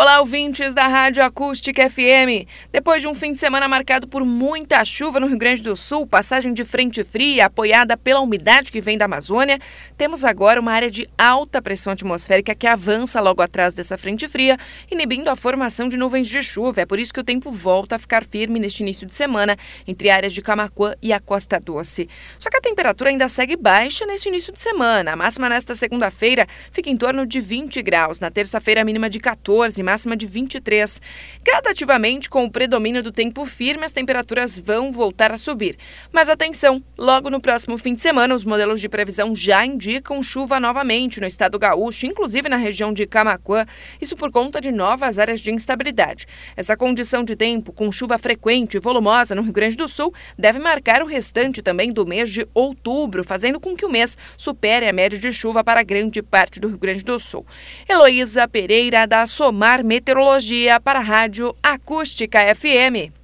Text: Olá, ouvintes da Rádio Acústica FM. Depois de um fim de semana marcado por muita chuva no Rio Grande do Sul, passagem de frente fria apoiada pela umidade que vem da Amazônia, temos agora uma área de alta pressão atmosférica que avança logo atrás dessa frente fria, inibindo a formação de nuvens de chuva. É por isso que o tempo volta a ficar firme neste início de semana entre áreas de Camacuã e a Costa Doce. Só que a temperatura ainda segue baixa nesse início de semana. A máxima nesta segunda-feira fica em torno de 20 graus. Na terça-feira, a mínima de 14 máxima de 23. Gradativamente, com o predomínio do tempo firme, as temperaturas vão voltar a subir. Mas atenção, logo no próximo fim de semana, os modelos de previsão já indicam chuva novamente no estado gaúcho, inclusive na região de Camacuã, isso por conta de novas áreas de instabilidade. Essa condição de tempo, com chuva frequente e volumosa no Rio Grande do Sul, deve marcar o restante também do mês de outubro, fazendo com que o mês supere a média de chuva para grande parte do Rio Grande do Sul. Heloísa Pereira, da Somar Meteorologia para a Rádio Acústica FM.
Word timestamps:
Olá, 0.00 0.18
ouvintes 0.20 0.72
da 0.72 0.86
Rádio 0.86 1.22
Acústica 1.22 1.90
FM. 1.90 2.48
Depois 2.72 3.02
de 3.02 3.06
um 3.06 3.14
fim 3.14 3.34
de 3.34 3.38
semana 3.38 3.68
marcado 3.68 4.08
por 4.08 4.24
muita 4.24 4.82
chuva 4.82 5.20
no 5.20 5.26
Rio 5.26 5.36
Grande 5.36 5.60
do 5.60 5.76
Sul, 5.76 6.06
passagem 6.06 6.54
de 6.54 6.64
frente 6.64 7.04
fria 7.04 7.44
apoiada 7.44 7.98
pela 7.98 8.20
umidade 8.20 8.72
que 8.72 8.80
vem 8.80 8.96
da 8.96 9.04
Amazônia, 9.04 9.58
temos 9.98 10.24
agora 10.24 10.58
uma 10.58 10.72
área 10.72 10.90
de 10.90 11.06
alta 11.18 11.60
pressão 11.60 11.92
atmosférica 11.92 12.54
que 12.54 12.66
avança 12.66 13.20
logo 13.20 13.42
atrás 13.42 13.74
dessa 13.74 13.98
frente 13.98 14.26
fria, 14.26 14.56
inibindo 14.90 15.28
a 15.28 15.36
formação 15.36 15.86
de 15.86 15.98
nuvens 15.98 16.28
de 16.28 16.42
chuva. 16.42 16.80
É 16.80 16.86
por 16.86 16.98
isso 16.98 17.12
que 17.12 17.20
o 17.20 17.24
tempo 17.24 17.52
volta 17.52 17.96
a 17.96 17.98
ficar 17.98 18.24
firme 18.24 18.58
neste 18.58 18.82
início 18.82 19.06
de 19.06 19.12
semana 19.12 19.54
entre 19.86 20.08
áreas 20.08 20.32
de 20.32 20.40
Camacuã 20.40 20.94
e 21.02 21.12
a 21.12 21.20
Costa 21.20 21.60
Doce. 21.60 22.08
Só 22.38 22.48
que 22.48 22.56
a 22.56 22.62
temperatura 22.62 23.10
ainda 23.10 23.28
segue 23.28 23.54
baixa 23.54 24.06
nesse 24.06 24.30
início 24.30 24.50
de 24.50 24.60
semana. 24.60 25.12
A 25.12 25.16
máxima 25.16 25.46
nesta 25.46 25.74
segunda-feira 25.74 26.46
fica 26.72 26.88
em 26.88 26.96
torno 26.96 27.26
de 27.26 27.38
20 27.38 27.82
graus. 27.82 28.18
Na 28.18 28.30
terça-feira, 28.30 28.80
a 28.80 28.84
mínima 28.84 29.10
de 29.10 29.20
14 29.20 29.89
máxima 29.90 30.16
de 30.16 30.26
23. 30.26 31.02
Gradativamente, 31.42 32.30
com 32.30 32.44
o 32.44 32.50
predomínio 32.50 33.02
do 33.02 33.10
tempo 33.10 33.44
firme, 33.44 33.84
as 33.84 33.92
temperaturas 33.92 34.56
vão 34.58 34.92
voltar 34.92 35.32
a 35.32 35.36
subir. 35.36 35.76
Mas 36.12 36.28
atenção, 36.28 36.82
logo 36.96 37.28
no 37.28 37.40
próximo 37.40 37.76
fim 37.76 37.94
de 37.94 38.00
semana, 38.00 38.34
os 38.34 38.44
modelos 38.44 38.80
de 38.80 38.88
previsão 38.88 39.34
já 39.34 39.66
indicam 39.66 40.22
chuva 40.22 40.60
novamente 40.60 41.20
no 41.20 41.26
estado 41.26 41.58
gaúcho, 41.58 42.06
inclusive 42.06 42.48
na 42.48 42.56
região 42.56 42.92
de 42.92 43.04
Camacuã, 43.04 43.66
isso 44.00 44.16
por 44.16 44.30
conta 44.30 44.60
de 44.60 44.70
novas 44.70 45.18
áreas 45.18 45.40
de 45.40 45.50
instabilidade. 45.50 46.26
Essa 46.56 46.76
condição 46.76 47.24
de 47.24 47.34
tempo, 47.34 47.72
com 47.72 47.90
chuva 47.90 48.16
frequente 48.16 48.76
e 48.76 48.80
volumosa 48.80 49.34
no 49.34 49.42
Rio 49.42 49.52
Grande 49.52 49.76
do 49.76 49.88
Sul, 49.88 50.14
deve 50.38 50.60
marcar 50.60 51.02
o 51.02 51.06
restante 51.06 51.62
também 51.62 51.92
do 51.92 52.06
mês 52.06 52.30
de 52.30 52.46
outubro, 52.54 53.24
fazendo 53.24 53.58
com 53.58 53.74
que 53.74 53.84
o 53.84 53.90
mês 53.90 54.16
supere 54.36 54.86
a 54.86 54.92
média 54.92 55.18
de 55.18 55.32
chuva 55.32 55.64
para 55.64 55.82
grande 55.82 56.22
parte 56.22 56.60
do 56.60 56.68
Rio 56.68 56.78
Grande 56.78 57.04
do 57.04 57.18
Sul. 57.18 57.44
Heloísa 57.88 58.46
Pereira, 58.46 59.06
da 59.06 59.26
Somar 59.26 59.79
Meteorologia 59.82 60.80
para 60.80 61.00
a 61.00 61.02
Rádio 61.02 61.54
Acústica 61.62 62.40
FM. 62.54 63.19